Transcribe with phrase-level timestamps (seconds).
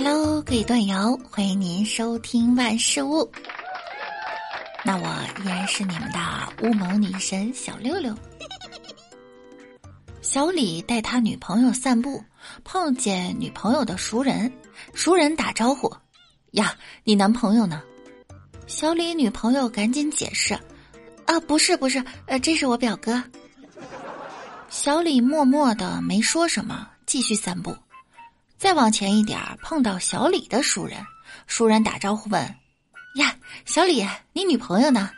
[0.00, 3.28] Hello，各位段友，欢迎您收听万事屋。
[4.84, 6.18] 那我依然是你们的
[6.62, 8.14] 乌蒙女神小六六。
[10.22, 12.22] 小李带他女朋友散步，
[12.62, 14.52] 碰见女朋友的熟人，
[14.94, 15.92] 熟人打招呼
[16.52, 17.82] ：“呀，你男朋友呢？”
[18.68, 20.56] 小李女朋友赶紧解释
[21.26, 23.20] ：“啊，不是不是，呃，这是我表哥。”
[24.70, 27.76] 小李默默的没说什么，继续散步。
[28.58, 30.98] 再往前一点碰到小李的熟人，
[31.46, 32.42] 熟人打招呼问
[33.14, 33.32] ：“呀，
[33.64, 35.10] 小李，你女朋友呢？”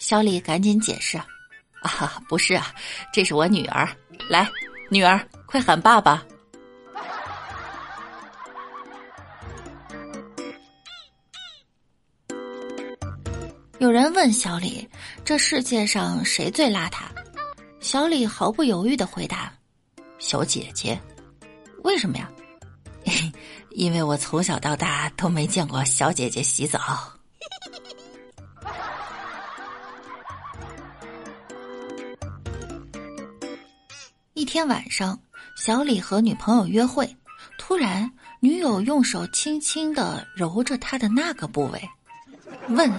[0.00, 1.16] 小李赶紧解释
[1.82, 2.74] ：“啊，不是啊，
[3.12, 3.88] 这是我女儿。
[4.28, 4.50] 来，
[4.90, 6.24] 女儿，快喊爸爸。”
[13.78, 14.86] 有人问小李
[15.24, 17.02] ：“这世界上谁最邋遢？”
[17.78, 19.52] 小李毫不犹豫的回答
[20.18, 21.00] ：“小姐姐。”
[21.84, 22.28] 为什么呀？
[23.78, 26.80] 因为我从小到大都没见过小姐姐洗澡。
[34.34, 35.20] 一天晚上，
[35.56, 37.16] 小李和女朋友约会，
[37.56, 41.88] 突然女友用手轻轻的揉着他的那个部位，
[42.70, 42.92] 问：“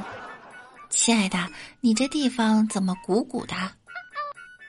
[0.89, 1.49] 亲爱的，
[1.81, 3.53] 你这地方怎么鼓鼓的？”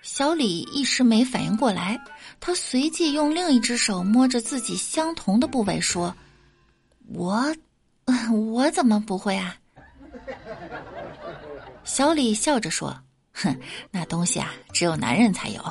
[0.03, 2.01] 小李一时没反应过来，
[2.41, 6.15] 他随即用另一只手摸着自己相同的部位说
[7.13, 7.55] ：“我，
[8.53, 9.57] 我怎么不会啊？”
[11.85, 12.97] 小李笑着说
[13.33, 13.57] ：“哼，
[13.91, 15.63] 那东西啊，只有男人才有。”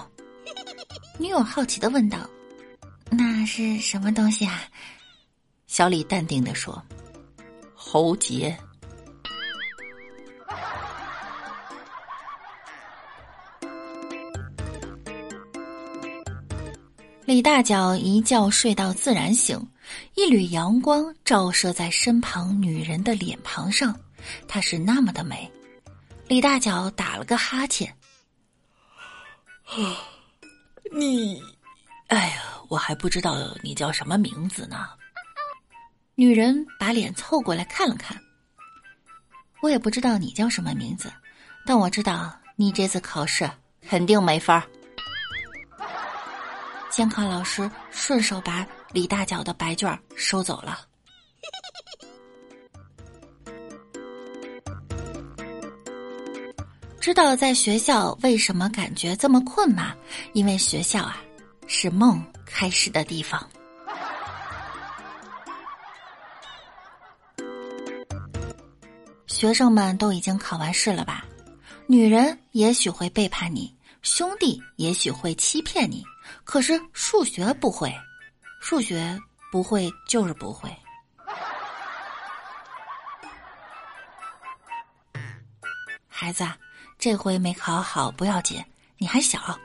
[1.17, 2.30] 女友好奇的问道
[3.09, 4.63] ：“那是什么东西啊？”
[5.67, 6.81] 小李淡定的说
[7.73, 8.57] ：“喉结。”
[17.30, 19.63] 李大脚一觉睡到自然醒，
[20.16, 23.95] 一缕阳光照射在身旁女人的脸庞上，
[24.47, 25.47] 她是那么的美。
[26.28, 27.88] 李大脚打了个哈欠，
[29.67, 29.78] 啊，
[30.91, 31.40] 你，
[32.07, 34.88] 哎呀，我还不知道你叫什么名字呢。
[36.16, 38.19] 女人把脸凑过来看了看，
[39.61, 41.13] 我也不知道你叫什么名字，
[41.63, 43.47] 但我知道你这次考试
[43.88, 44.63] 肯定没法儿。
[46.89, 50.85] 监考老师顺手把李大脚的白卷收走了。
[56.99, 59.95] 知道在学校为什么感觉这么困吗？
[60.33, 61.23] 因为学校啊，
[61.67, 63.49] 是梦开始的地方。
[69.25, 71.23] 学生们都已经考完试了吧？
[71.88, 76.03] 女人也许会背叛你，兄弟也许会欺骗你。
[76.44, 77.94] 可是数学不会，
[78.59, 79.19] 数学
[79.51, 80.69] 不会就是不会。
[86.07, 86.45] 孩子，
[86.97, 88.63] 这回没考好不要紧，
[88.97, 89.57] 你还小，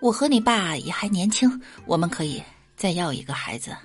[0.00, 2.42] 我和你爸也还年轻，我们可以
[2.76, 3.76] 再要一个孩子。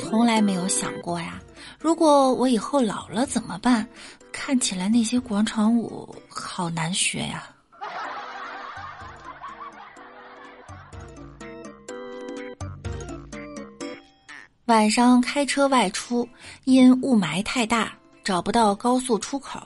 [0.00, 1.40] 从来没有想过呀，
[1.78, 3.86] 如果我以后老了怎么办？
[4.46, 7.50] 看起来那些广场舞好难学呀。
[14.66, 16.28] 晚上开车外出，
[16.62, 17.92] 因雾霾太大，
[18.22, 19.60] 找不到高速出口，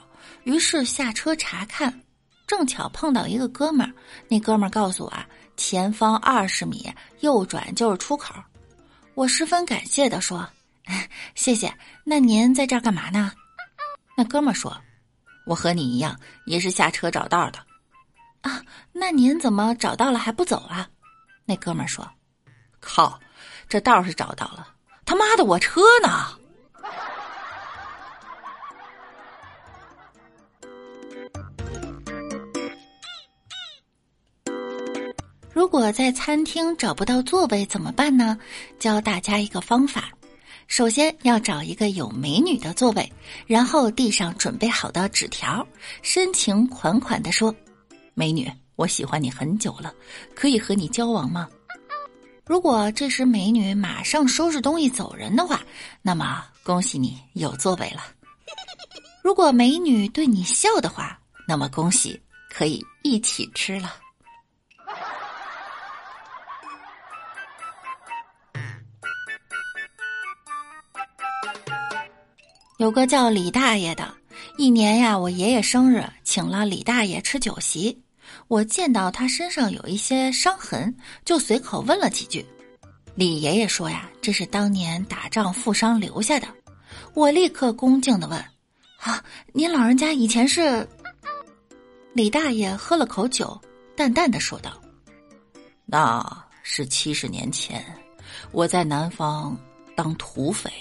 [0.45, 2.01] 于是下车查看，
[2.47, 3.93] 正巧碰到一个哥们儿。
[4.29, 5.27] 那哥们儿告诉我啊，
[5.59, 8.35] 前方二十米右转就是出口。
[9.13, 10.49] 我十分感谢的说
[11.37, 11.71] ：“谢谢。”
[12.03, 13.31] 那您在这儿干嘛呢？
[14.31, 14.81] 哥们儿说
[15.45, 17.59] ：“我和你一样，也是下车找道的。”
[18.43, 20.89] 啊，那您怎么找到了还不走啊？
[21.45, 22.09] 那哥们儿说
[22.81, 23.21] ：“靠，
[23.69, 24.69] 这道是找到了，
[25.05, 26.09] 他妈的我车呢？”
[35.53, 38.39] 如果在餐厅找不到座位怎么办呢？
[38.79, 40.09] 教大家一个方法。
[40.71, 43.13] 首先要找一个有美女的座位，
[43.45, 45.67] 然后递上准备好的纸条，
[46.01, 47.53] 深情款款的说
[48.15, 49.93] ：“美女，我喜欢你很久了，
[50.33, 51.49] 可以和你交往吗？”
[52.47, 55.61] 如果这时美女马上收拾东西走人的话，
[56.03, 58.03] 那么恭喜你有座位了；
[59.25, 61.19] 如果美女对你笑的话，
[61.49, 62.19] 那么恭喜
[62.49, 63.97] 可以一起吃了。
[72.81, 74.11] 有个叫李大爷的，
[74.57, 78.03] 一年呀，我爷爷生日，请了李大爷吃酒席。
[78.49, 82.43] 我见到他身上有一些伤痕，就随口问了几句。
[83.15, 86.49] 李爷爷说呀，这是当年打仗负伤留下的。
[87.13, 88.43] 我立刻恭敬的问
[88.97, 89.23] ：“啊，
[89.53, 90.89] 您老人家以前是？”
[92.15, 93.61] 李大爷喝了口酒，
[93.95, 94.73] 淡淡的说道
[95.85, 96.27] ：“那
[96.63, 97.85] 是七十年前，
[98.53, 99.55] 我在南方
[99.95, 100.73] 当土匪。”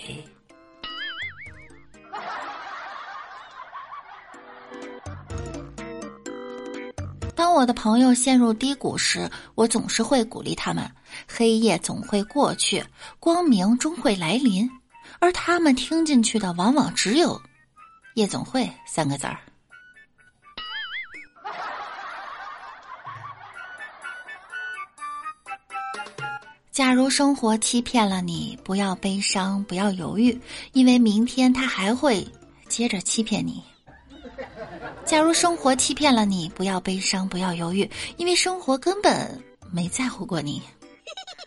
[7.60, 10.90] 我的朋友陷入低谷时，我总是会鼓励他们：
[11.28, 12.82] 黑夜总会过去，
[13.20, 14.66] 光明终会来临。
[15.20, 17.38] 而他们听进去的，往往只有
[18.16, 19.38] “夜总会”三个字儿。
[26.72, 30.40] 假如生活欺骗了你，不要悲伤，不要犹豫，
[30.72, 32.26] 因为明天他还会
[32.70, 33.62] 接着欺骗你。
[35.10, 40.62] 假如生活欺骗了你，不要悲伤，不要犹豫，因为生活根本没在乎过你。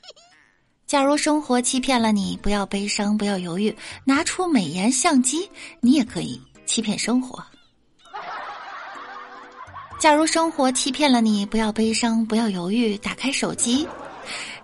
[0.84, 3.72] 假如生活欺骗了你，不要悲伤，不要犹豫，
[4.02, 5.48] 拿出美颜相机，
[5.78, 7.40] 你也可以欺骗生活。
[10.00, 13.86] 假如生活欺骗了你，不要悲伤，不要犹豫，打开手机，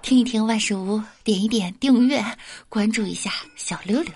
[0.02, 2.20] 听一听万事屋，点一点订阅，
[2.68, 4.12] 关注一下小六六。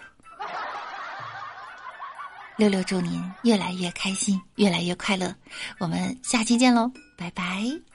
[2.62, 5.34] 六六祝您越来越开心，越来越快乐。
[5.80, 7.91] 我们下期见喽，拜拜。